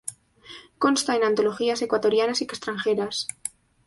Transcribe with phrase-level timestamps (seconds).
[0.79, 3.27] Consta en antologías ecuatorianas y extranjeras.